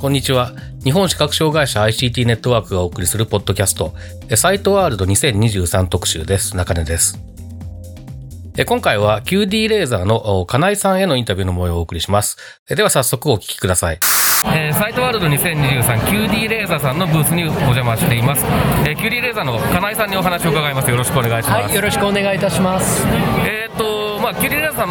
[0.00, 0.52] こんにちは。
[0.82, 3.92] 日本視覚障害者 ICT ネットワークがお送りするポッドキャスト、
[4.30, 6.56] えサイトワールド2023特集です。
[6.56, 7.18] 中根です。
[8.56, 12.38] え今回は QD レーザーのお金井さんへのインタビューの模様をお送りします。
[12.70, 13.98] えでは早速お聞きください。
[14.46, 18.42] えーサイトワールド 2023QD レーザーさんのブースにお邪魔しています。
[18.86, 20.88] えー QD レーザーの金井さんにお話を伺います。
[20.88, 21.62] よろしくお願いします。
[21.64, 23.04] はい、よろしくお願いいたします。
[23.46, 24.88] えーとまあ、キュリレーさん、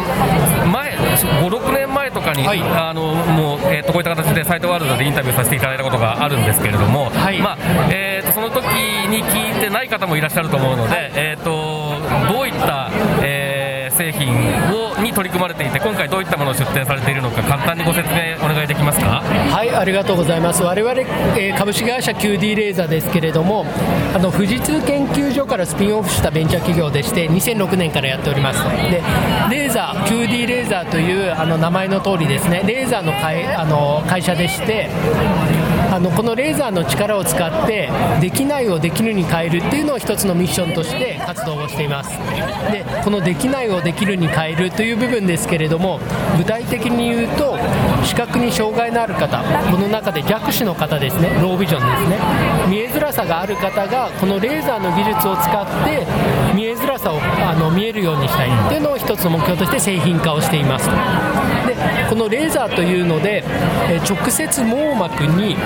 [0.72, 1.79] 前、5、6年
[2.10, 2.60] 前とかに、はい。
[2.60, 7.40] あのもう、えー、とこういった形でサイトワールドでインタビューさせていただいたことがあるんですけれども、はい。
[7.40, 7.58] まあ
[7.90, 12.00] えー、とその時に聞いてない方もいらっしゃると思うので、えー、と
[12.32, 12.90] どういった、
[13.22, 14.32] えー製品
[14.72, 15.78] をに取り組まれていて、
[16.50, 19.22] の出展されているのか、簡単にご説明お願いできますか？
[19.22, 20.62] はい、ありがとうございます。
[20.62, 21.00] 我々、
[21.38, 23.66] えー株式会社 QD レーザーですけれども、
[24.14, 28.62] あの富士通研究所からスピンオフしたベンチャー企業でして、2006年からやっております。
[28.90, 29.02] で、
[29.50, 34.88] レーザー QD レーザーというあの名前の通りですね、レーザーの会あの会社でして。
[35.92, 42.10] あのこのレーザーの力を使ってできないをできるに変えるっていうのを一つのミッションとして活動をしています。
[42.70, 45.98] でこのできないをできるに変えるという部分ですけれども
[46.36, 47.58] 具体的に言うと
[48.04, 52.18] 視覚に障害のある方この中で弱視の方ですねロービジョンですね
[52.68, 56.06] 見えづらさがある方がこのレーザーの技術を使って
[56.54, 60.88] 見えづらさをあの見えるようにしたいっていうのを一つの目標として製品化をしています
[61.66, 61.74] で
[62.10, 63.44] このレーザーというので
[63.88, 65.56] えー直接網膜に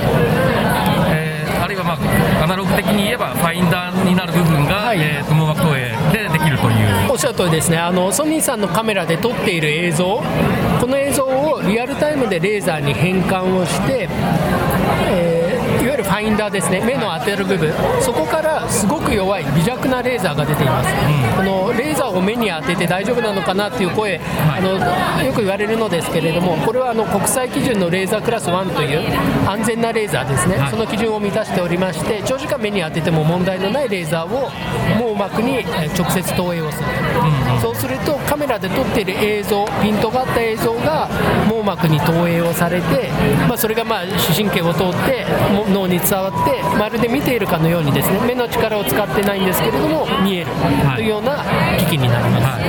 [1.10, 1.34] えー
[1.64, 5.00] あるいは、まあ、アナログ的に言えばファインダーになる部分が、はい。
[5.00, 5.80] えー、と網膜投影
[6.12, 7.12] でできるという。
[7.12, 7.78] おっしゃる通りですね。
[7.78, 10.22] あのソニーさんのカメラで撮っている映像。
[10.82, 14.10] この映像をリアルタイムでレーザーに変換をして、
[15.08, 15.53] えー
[15.84, 16.82] いわゆるファインダーですね。
[16.86, 17.74] 目の当てる部分。
[18.00, 20.90] そこからすごく弱い微弱なレーザーが出ています、
[21.36, 29.00] このレーザーを目に当てて大丈夫なのかなっていう声、あのよく言われるのですけれどもこれはあの国際基準のレーザークラス1という
[29.48, 34.50] 安全なレーザーですね、その基準を満たしておりまして長時間目に当てても問題のないレーザーを
[35.00, 36.86] 網膜にえー直接投影をする、
[37.62, 41.10] そうするとカメラで撮っている映像ピントがあった映像が
[41.50, 43.10] 網膜に投影をされて、
[43.48, 50.52] まあ、それがまあ視神経を通っても脳に伝わってまるで見ているかのようにですね目の力を使ってないんですけれども見える。
[50.96, 51.44] というような
[51.80, 52.64] 機器になります、はい。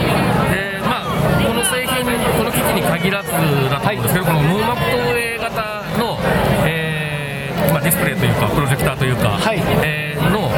[0.55, 1.05] でまあ、
[1.47, 2.05] この製品、
[2.37, 3.31] この機器に限らず
[3.71, 6.19] だと思うんですけど、この網膜投影型の、
[6.67, 9.63] えーまあ、ディスプレイというか、プロジェクターというか、はい。
[9.83, 10.51] えーの、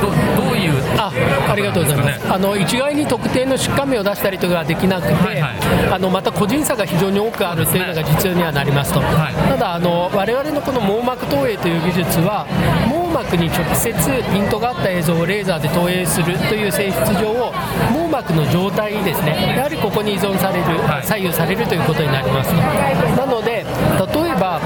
[0.00, 0.72] どどういう？
[0.98, 1.12] あ
[1.50, 2.30] ありがとうございます、ね。
[2.30, 5.56] あの一概に特定の疾患名を出したりとかはできなくて、はいはい。
[5.92, 9.34] あのまた個人差が非常に多くあるというのが実用にはなりますと、はい。
[9.34, 12.46] ただあの、我々のこの網膜投影という技術は、
[12.90, 13.92] 網膜に直接
[14.32, 17.52] ピントが合った映像をレーザーで投影するという性質上、
[17.92, 21.06] 網膜の状態ですね、やはりここに依存される、はい。
[21.06, 22.48] 左右されるということになります。
[23.16, 24.60] なので例えば、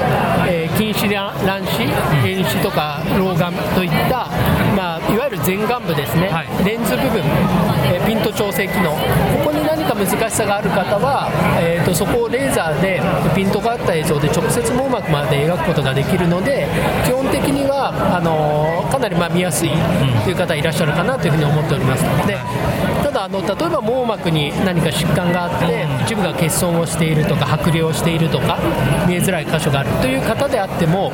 [0.46, 1.32] えー近視乱
[1.66, 1.82] 視、
[2.26, 4.26] 遠視とか老眼といった、
[4.74, 6.48] まあ、いわゆる前眼部ですね、はい。
[6.64, 7.22] レンズ部分、
[7.86, 8.98] えーピント調整機能、こ
[9.44, 11.28] こに何か難しさがある方は、
[11.60, 13.00] えーとそこをレーザーで
[13.34, 16.66] ピントが合った映像で直接網膜まで描くことができるので、
[17.04, 19.70] 基本的にはあのーかなりまあ見やすい
[20.24, 22.02] という方いらっしゃるかなというふうに思っております。
[22.26, 22.38] で
[23.02, 28.58] ただあの例えば網膜に何か疾患があって一部が欠損をしているとか剥離をしているとか
[29.06, 31.12] 見えづらい箇所があるという方であっても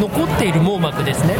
[0.00, 1.34] 残っている網膜ですね。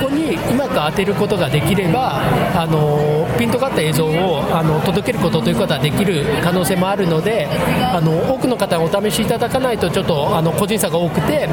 [0.00, 2.20] ここにうまく当てることができれば
[2.54, 7.46] あのピントが合った映像をあの届けることということはできる可能性もあるので
[7.92, 11.48] あの多くの方にお試しいただかないとちょっとあの個人差が多くて、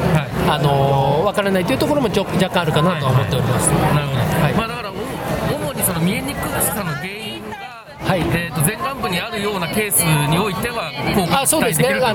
[0.48, 3.70] あのわからないというところもちょ若干あるかなとは思っております。
[3.70, 4.54] なるほど、はい。
[4.54, 7.56] まあ、だからお主にその見えにくさの原因が、
[8.00, 8.20] はい。
[8.20, 11.88] えー、と前眼部にあるようなケースにおいては効果があそうですね。
[11.88, 12.14] 期待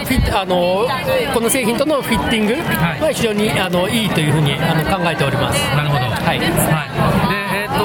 [0.00, 3.00] できるってあのフィあのこの製品とのフィッティングはい。
[3.00, 5.60] は非常にあのいいというふうにあの考えております。
[5.76, 6.40] なるほど、はい。
[6.40, 7.84] でえー、と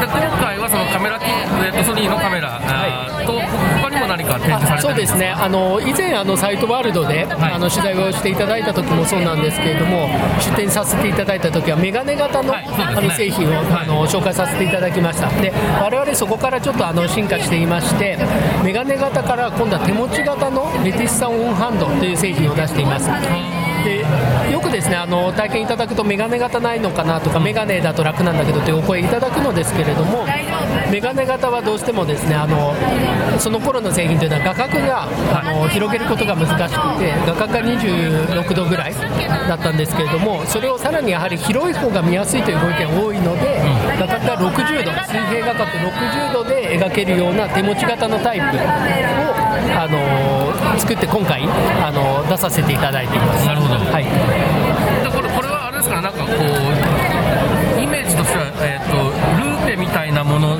[0.00, 2.58] で今回はそのカメラ機、えー、とソニーのカメラ、
[4.38, 5.30] か展示されそうですすね。
[5.30, 7.52] あの以前あのサイトワールドで、はい。
[7.52, 10.08] あの取材をしていただいた時もそうなんですけれども
[10.40, 12.66] 出展させていただいた時はメガネ型の,、はい。
[12.66, 13.66] あの製品を、はい。
[13.84, 15.28] あの紹介させていただきました。
[15.40, 18.18] で我々そこからちょっとあの進化していまして
[18.62, 23.08] メガネ型から今度は手持ち型のレティスサンオンハンドという製品を出しています
[23.84, 24.00] で
[24.50, 30.26] よくですねあの体験いただくとメガネ型ないのかなとかメガネだと楽なんだけどというお声いただくのですけれども
[30.90, 32.74] メガネ型はどうしてもですねあの
[33.38, 38.94] その頃の製品というのは画角があの広げることが難しくて画角が26度ぐらい
[39.48, 43.60] だったんですけれどもそれをさらにやはり広い方が見やすいというご意見多いので
[43.98, 48.60] 画角が60度水平画角60度で描けるような手持ち型のタイプを
[49.76, 53.48] あの作って今回あの出させていただいています。
[53.78, 54.04] どはい。
[54.04, 56.32] でこれこれはあれですかねなんかこ
[57.78, 58.96] うイメージとしては、えー、と
[59.42, 60.58] ルーペみたいなものを、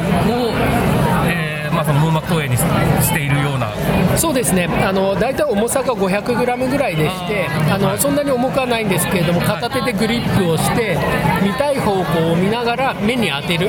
[1.28, 3.72] えーまあ、その網膜投影にししているような。
[4.16, 4.66] そうですね。
[4.66, 10.96] あの大体重さが 500g ぐらいでしてあのそんなに重くはないんですけれども片手でグリップをして
[11.42, 13.68] 見たい方向を見ながら目に当てる。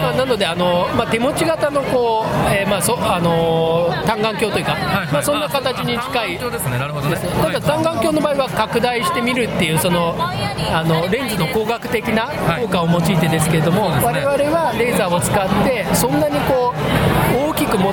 [0.00, 5.12] まあなのであの、まあ、手持ち型のこう、えーまあそあのー単眼鏡というか、はいはい。
[5.14, 6.78] まあ、そんな形に近いあですね。
[6.78, 7.16] なるほどね。
[7.16, 12.28] ですねただ単眼鏡の場合は拡大して見るっていうそのあのレンズの光学的な
[12.60, 14.26] 効果を用いてですけれども、そうですね。
[14.26, 16.95] 我々はレーザーを使ってそんなにこう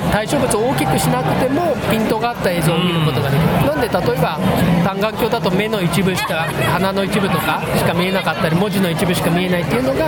[0.10, 3.46] 対象物を大きくしなくてもピントが合った映像を見ることができる。
[3.66, 4.38] なんで例えば
[4.84, 10.06] 単眼鏡だと目の一部しか 鼻の一部とかしか見えなかったり文字の一部しか見えないっていうのが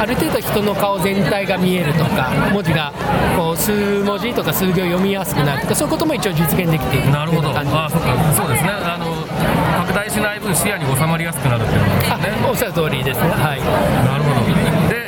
[0.00, 2.92] ある程度人の顔全体が見えるとか文字が
[3.36, 3.72] こう数
[4.04, 7.50] 文字とか数行読みやすくなるとかそういうことも一応実現できているなるほど。
[7.50, 8.08] あそっか。
[8.34, 8.70] そうですね。
[8.70, 9.06] あの
[9.86, 13.28] 拡大しない分視野に収まりやすくなるっていうのがあおっしゃる通りですね。
[13.30, 13.60] はい。
[14.04, 14.88] なるほど。
[14.92, 15.01] で、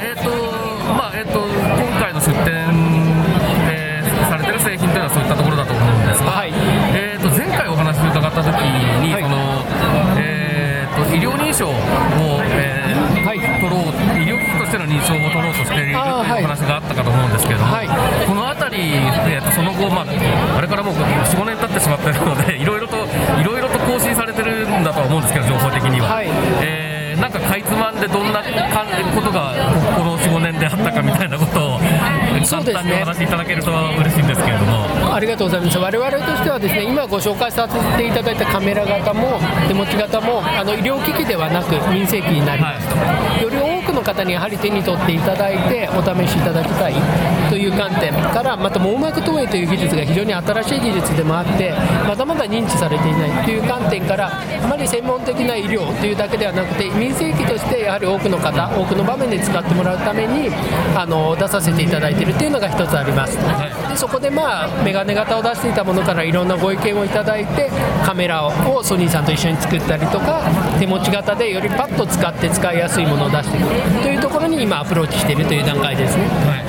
[11.64, 13.88] 医療認証を、えーはい取ろう、
[14.21, 15.97] 医療機器としての認証を取ろうとしているという
[16.44, 17.88] 話があったかと思うんですけれども、はい
[18.28, 18.76] このあたり、
[19.30, 21.06] えー、とその後、まあ、あれからもう4、
[21.38, 22.97] 5年経ってしまっているので、 いろいろと、
[23.40, 26.21] いろいろと更新されてるんだとは思うんですけど、情報的には。
[26.21, 26.28] はい
[26.61, 29.54] えーなんかかいつまんでどんなかことが
[29.97, 31.78] この4、5年であったかみたいなことを
[32.46, 32.84] そうですね。
[32.84, 35.14] 簡単にお話しいただけると嬉しいんですけれども。
[35.14, 35.78] ありがとうございます。
[35.78, 42.96] 我々としてはですね今ご紹介させていただいたカメラ型も手持ち型もあの医療機器ではなく民生機になりますと、
[43.42, 46.94] より多くの方にやはり手に取っていただいてお試しいただきたい
[47.48, 51.72] という観点からまた網膜投影という技術が非常に新しい技術でもあって
[52.06, 60.50] まだまだ認知されていないという観点からあまり専門的な医療というだけではなくて民生機としてやはり多くの方多くの場面で使ってもらうために
[60.96, 63.38] あの出させていただいているというのが一つあります。
[63.88, 67.70] でそこでまあメガネ型を出していたものからいろんなご意見をいただいて
[68.04, 70.42] カメラをソニーさんと一緒に作ったりとか
[70.78, 73.64] 手持ち型でよりパッと使って使いやすいものを出していく
[74.02, 76.24] というところに今アプローチしているという段階ですね、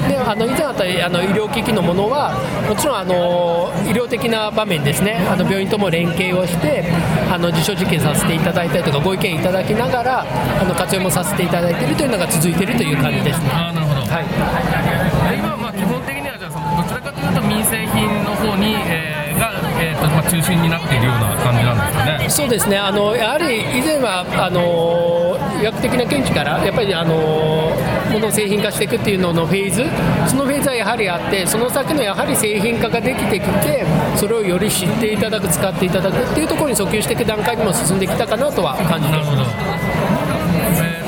[0.08, 2.34] であの以前あったあの医療機器のものは
[2.68, 5.26] もちろんあの医療的な場面ですね。
[5.30, 6.84] あの病院とも連携をして
[7.32, 13.50] あの実証実験させていただいたりとかご意見いただきながらあの活用もさせていただいているというのが続いているという感じですね。
[13.52, 14.02] あーなるほど。
[14.02, 14.26] はい。
[15.32, 22.30] で今はまあ基本的にはじゃあどちらかというと民生品の方に、えーが、えーとまあ、中心になっているような感じなんですかね。
[22.30, 22.78] そうですね。
[22.78, 25.35] あのやはり以前はあの医
[25.66, 27.16] 学的な見地からやっぱりあの
[28.12, 29.84] ものを製品化していくっていうののフェーズ。
[30.30, 39.32] そのフェーズはやはりあってその先のやはり製品化ができてきてそれをより知っていただく使っていただくっていうところに訴求していく段階にも進んできたかなとは感じてます。
[39.32, 39.86] なるほど。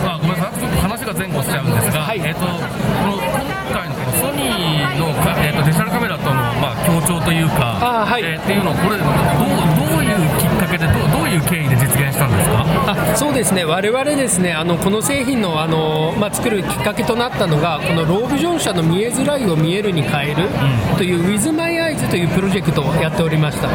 [0.10, 2.22] あ、ごめんなさい、話が前後しちゃうんですが、はい。
[2.24, 3.38] えっ、と、この今
[3.74, 8.24] 回のソニーのか、えー、とデジタルカメラとの、まあ、協調というか、あーはい。
[8.24, 9.08] えーっていうのを、これどう、
[9.92, 10.47] どういう
[10.78, 12.66] けでどう、どういう経緯で実現したんですか？
[12.88, 20.48] あそうですね、我々ですね、あのこの製品のあの、まあ、作るきっかけとなったのが、このロービジョン社の見えづらいを見えるに変える
[20.98, 23.70] という With My Eyes というプロジェクトをやっておりました。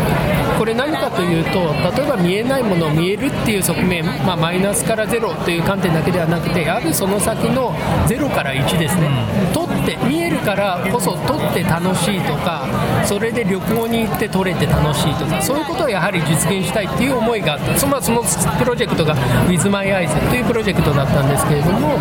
[0.58, 7.72] これ何かというと、例えば見えないものを見えるっていう側面、まあ、マイナスからゼロという観点だけではなくて、やはりその先の
[8.06, 9.08] 0から1ですね、
[9.52, 12.66] 撮って、見えるからこそ撮って楽しいとか、
[13.04, 18.22] それで旅行に行って撮れて楽しいとか、そういうことをやはり実現したいっていう思いがあって、そのその
[18.58, 19.14] プロジェクトが
[19.48, 21.98] With My Eyes というプロジェクトだったんですけれども、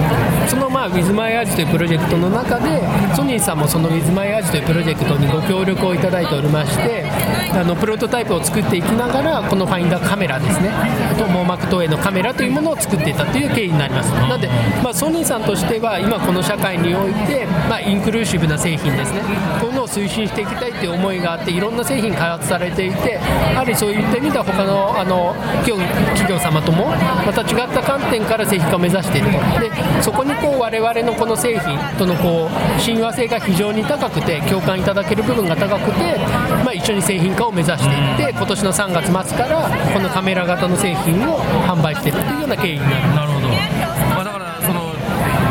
[0.47, 2.81] そのまあ With My Eyes というプロジェクトの中で、
[3.15, 7.05] ソニーさんもその With My Eyes というプロジェクトにご協力をいただいておりまして、
[7.53, 14.11] あのプロトタイプを作っていきながら、このファインダーカメラですね、あと網膜投影のカメラというものを作っていたという経緯になります。
[14.13, 14.49] なので、
[14.83, 19.21] まあ、ソニーさんとしては、今この社会において、まあ、インクルーシブな製品ですね、
[19.59, 23.19] こういうのを推進していきたいという思いがあって、いろんな製品開発されていて、
[23.53, 25.77] やはりそういった意味では、他のあの企業
[26.15, 26.87] 企業様とも、
[27.25, 29.69] また違った観点から製品化を目指していると、で
[30.01, 36.17] そこにこう我々のこの製品とのこう親和性が非常に高くて、共感いただける部分が高くて、
[36.63, 43.15] まあ、一緒に製品化を目指していって、今年の3月末から、このカメラ型の製品を販売しているというような経緯になります。
[43.15, 43.47] なるほど。
[43.47, 44.93] まあ、だから、その、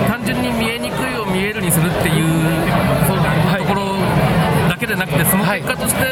[0.08, 2.26] 単純に見えにくいを見えるにするっていう、
[3.06, 3.18] そう
[3.58, 3.96] ところ
[4.68, 6.09] だけでなくて、その結果として、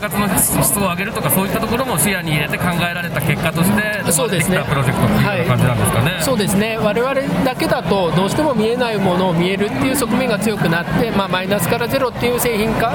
[0.00, 4.64] 活の質を上げるとか、そういったところも視野に入れて考えられた結果として、そうですね。
[4.68, 6.18] プロジェクトっていう感じなんですかね。
[6.20, 6.78] そうですね。
[6.78, 7.14] 我々
[7.44, 12.92] だけだとどうしても見えないものを見えるっていう側面が強くなって、まあ、マイナスからゼロっていう製品化、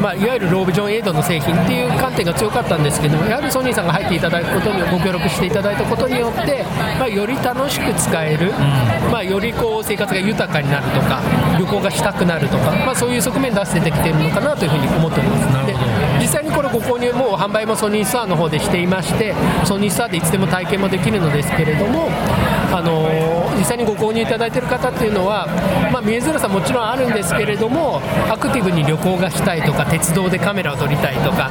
[0.00, 6.64] まあ、いわゆるロービジョンエイドの製品っていう観点が強かったんですけどやはりソニーさんが入っていただくことにご協力していただいたことによって、
[6.98, 8.52] まあ、より楽しく使える、
[9.12, 11.20] まあ、よりこう生活が豊かになるとか
[11.58, 15.66] 旅行がしたくなるとか、まあ、そういう側面出せてきてるのかなというふうに思っております。
[15.66, 15.74] で
[16.18, 22.08] 実際にこれご購入もう販売もソニーストアの方でしていましてソニーストアでいつでも体験もできるのですけれども、
[22.72, 25.46] あのー実際にご購入いただいている方っていうのは、
[25.92, 31.48] まあ、見えづらさもちろんあるんですけれどもアクティブに旅行がしたいとか鉄道でカメラを撮りたいとか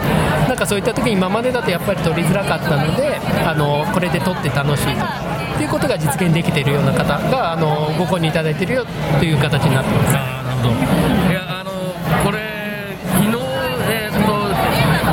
[0.49, 3.15] なんかそういった時に今までだとやっぱり撮りづらかったので、
[3.45, 4.85] あのーこれで撮って楽しい
[5.57, 8.85] ということが実現できているような方が、あのーご購入いただいているよ
[9.19, 10.13] という形になってます。
[10.13, 10.69] なるほど。
[11.29, 11.71] いや、あの、
[12.23, 13.27] これ、昨日、
[13.91, 14.31] えーっと、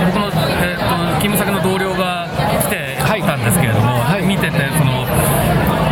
[0.07, 0.31] 僕の、
[0.63, 2.29] えーっと、勤務先の同僚が
[2.63, 4.23] 来てはいたんですけれども、はい。
[4.27, 5.05] 見てて、その、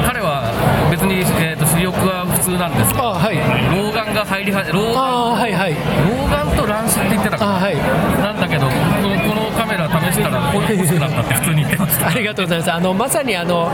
[0.06, 0.46] 彼は
[0.90, 3.36] 別に、えーっと、視力は普通なんですけど、あはい。
[3.74, 5.74] 老眼が入りは、老眼、あはいはい。
[5.74, 7.74] 老眼と乱視って言ってたかあはい。
[8.22, 8.72] ら、なんだけど、こ
[9.34, 9.35] の
[9.76, 12.08] このカメラ試したら、欲しくなったって普通に言ってました。
[12.08, 12.72] ありがとうございます。
[12.72, 13.70] あのまさにあの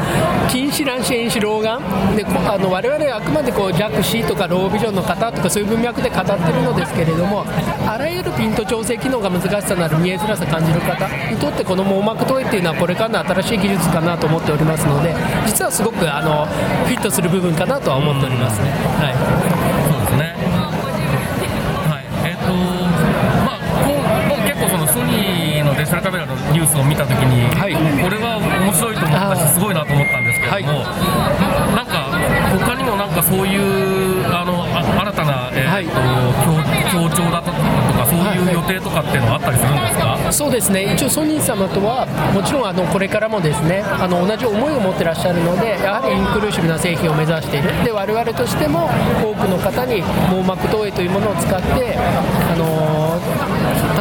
[0.48, 1.80] 近視乱視遠視老眼
[2.16, 7.44] であの我々はあくまでこう弱視とかロービジョンの方とかそういう文脈で語ってるのですけれども、
[7.86, 15.14] あらゆるピント調整機能が難しさのある見えづらさ感じる方にとってこの網膜投影っていうのはこれからの新しい技術かなと思っておりますので、
[15.46, 16.46] 実はすごくあの
[16.86, 18.70] フィットする部分かなとは思っておりますね。
[18.98, 19.61] はい。
[26.52, 27.72] ニュースを見たときに、はい。
[27.72, 30.84] これは面白いと思ったし、すごいなと思ったんですけれども、
[31.74, 32.12] なんか、
[32.52, 35.96] 他にもなんかそういう、あの、あ新たな、えっ、と、
[36.92, 40.94] 協協調だとか、そういう予定とかっていうのはあったりするんですか、そうですね。
[40.94, 47.84] 一応ソニー様とはもちろんあのこれからもですねあの同じ思いを持ってらっしゃるのでやはりインクルーシブな製品を目指している。
[47.84, 48.88] で我々としても
[49.22, 53.20] 多くの方に網膜投影というものを使ってあの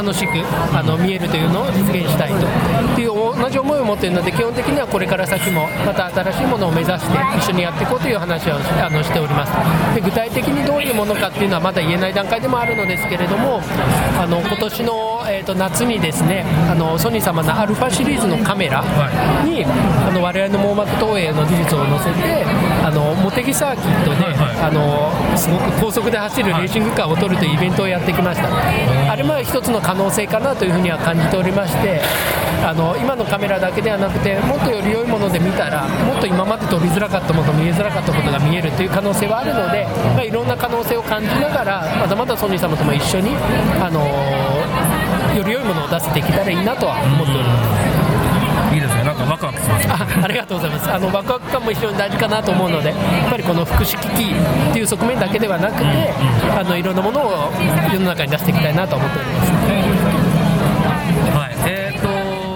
[0.02, 0.32] 楽しく
[0.74, 2.48] あの見えるというのを実現したいと。
[2.92, 9.54] っていう同じ思いを持っているので基本的にはこれから先もまた新しいものを目指して一緒にやっていこうという話をあのしております。
[9.94, 13.62] で具体的にどういうものかっていうのはまだ言えない段階でもあるのですけれども
[14.20, 18.82] あの今年の、えー、と夏にですねあのソニー様のアルファシリーズのカメラ
[19.46, 19.70] に、は
[20.10, 22.46] い、あの我々の網膜投影の技術を載せて
[22.84, 28.50] あの茂木サーキットで、はいはい、あのすごく高速で走るレーシングカーを撮るというイベントをやってきました、
[29.12, 32.00] あれも一つの可能性かなというふうには感じておりまして
[32.64, 39.84] あの今のカメラだけではなくてもっとより良いもので見たらもっと今まで撮りづらかったもの見えづらかったことが見えるという可能性はあるので、
[40.16, 43.36] まあ、いろんな可能性を感じながらまだまだソニー様とも一緒に、
[43.84, 44.00] あの
[45.36, 48.01] より良いものを出せていけたらいいなとは思っております。
[49.32, 49.88] ワクワクします。
[49.88, 50.92] あありがとうございます。
[50.92, 52.96] あのワクワク感も非常に大事かなと思うのでや
[53.28, 57.50] っぱりこの福祉機器っていう側面だけではなくてあのいろんなものを
[57.94, 59.52] 世の中に出していきたいなと思っております。
[61.32, 61.56] はい。
[61.66, 62.08] えーと、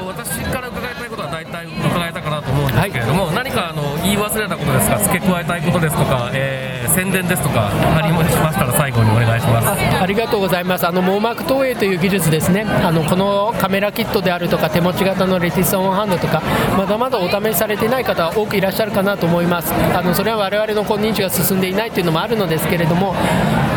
[0.08, 5.00] 私から伺いたいことは大体伺えたかなと思うんですけれども、はい、何かあの言い忘れたことですか？
[5.00, 9.67] 付け加えたいことですとか、えー宣伝ですとかありましたら最後にお願いします。
[10.01, 10.87] ありがとうございます。
[10.87, 12.63] あの網膜投影という技術ですね。
[12.63, 16.41] あのこのカメラキットであるとか手持ち型のレティスオンハンドとか
[16.77, 19.73] まだまだお試しされていない方多くいらっしゃるかなと思います。
[19.73, 23.15] あのそれは我々の認知が進んでいないというのもあるのですけれども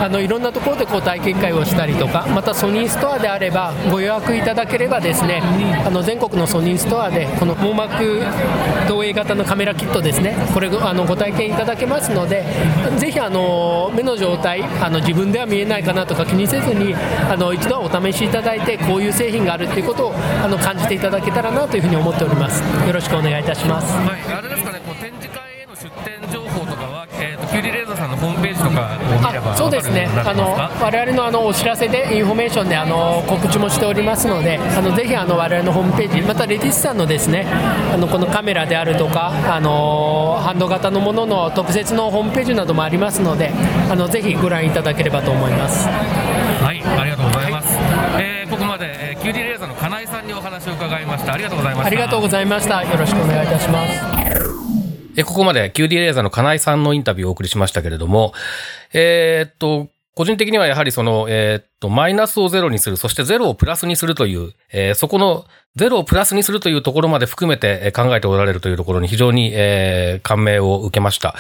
[0.00, 5.42] あのいろんなところでこう体験会をしたりとかまたソニーストアであればご予約いただければですね
[5.84, 8.22] あの全国のソニーストアでこの網膜
[8.86, 12.44] 投影型のカメラキットですねこれあのご体験いただけますので
[12.98, 22.62] ぜひあの目の状態あの自分では見えないかなとか気にせずにあの一度はお試しいただいてこういう製品があるということをあの感じていただけたらなというふうに思っております。
[22.86, 25.47] よろしくお願いいたします、はい、あれですかねこう展示会
[29.58, 30.08] そうですね。
[30.24, 37.44] あの我々のあのお知らせでインフォメーションであの告知もしておりますのであのぜひあの我々のホームページまた RETISSA のですね
[37.92, 43.52] あのこのカメラであるとかあのハンド型のものの特設のホームページなどもありますので
[43.90, 45.88] あのぜひご覧いただければと思います。
[45.88, 51.34] はいありがとうございます、はい、えー、ここまで、えー、 QDレーザの金井さんにお話を伺いました。
[51.34, 51.86] ありがとうございました。
[51.86, 52.82] ありがとうございました。
[52.82, 54.17] よろしくお願いいたします
[55.18, 58.34] えここまで QD レーザーの金井さんのインタビューをお送りしましたけれども、
[58.92, 65.46] えー、っと、個人的にはやはりその、えー、っと、マイナスをゼロにする、そしてゼロをプラスにするという、えー、そこの
[65.78, 71.36] ゼロをプラスにするというところまで含めて考えておられるというところに非常に、えー、感銘を受けました。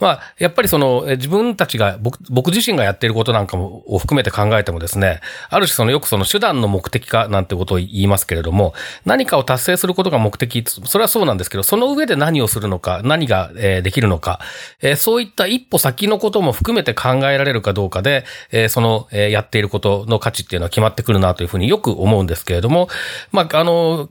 [0.00, 14.40] まあ、やっぱりその、自分たちが、僕、僕自身がやっていることなんかも、を含めて考えてもですね、ある種そのよくその手段の目的化なんてことを言いますけれども、何かを達成することが目的、それはそうなんですけど、その上で何をするのか、何が、えー、できるのか、
[14.82, 22.88] えー、そういった一歩先のことも含めて考えられるかどうかで、えー、その、えー、やっていることことの価値っていうのは決まってくるなというふうによく思うんですけれども、
[23.30, 24.08] まあ、あの、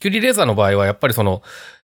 [0.00, 1.42] キュリレーザーの場合はやっぱりその、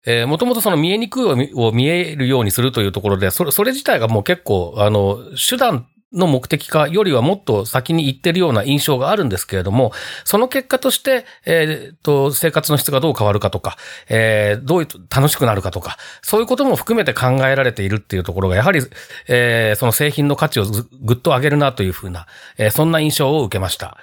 [0.07, 9.93] えー、もともとその見えにくいを見えるようにするというところで、それ、それ自体がもう結構、あの、手段の目的化よりはもっと先に行ってるような印象があるんですけれども、
[10.25, 13.77] その結果として、えっ、と、生活の質がどう変わるかとか、
[14.09, 18.81] えー、どういう、楽しくなるかとか、そういうことも含めて考えられているっていうところが、やはり、
[19.29, 20.65] えー、その製品の価値を
[21.03, 23.99] ぐっと上げるなというふうな、えー、そんな印象を受けました。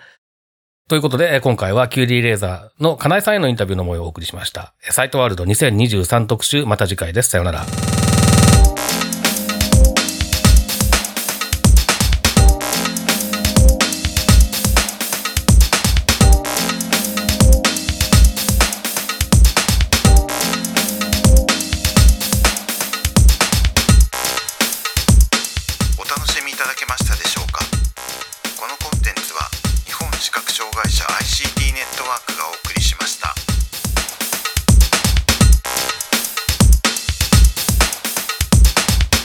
[0.88, 4.76] ということで、今回は QD レーザーの金井さんへのインタビューの模様をお送りしました。
[4.82, 7.32] サイトワールド2023特集、また次回です。
[7.32, 7.66] さよなら。